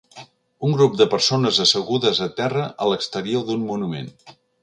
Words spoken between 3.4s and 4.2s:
d'un monument.